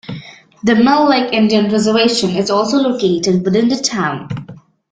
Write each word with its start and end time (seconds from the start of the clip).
The 0.63 0.73
Mole 0.73 1.09
Lake 1.09 1.31
Indian 1.31 1.69
Reservation 1.69 2.31
is 2.31 2.49
also 2.49 2.77
located 2.77 3.45
within 3.45 3.67
the 3.67 3.75
town. 3.77 4.29